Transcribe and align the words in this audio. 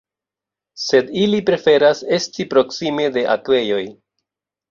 Sed 0.83 1.11
ili 1.25 1.41
preferas 1.49 2.01
esti 2.17 2.47
proksime 2.53 3.05
de 3.19 3.25
akvejoj. 3.35 3.85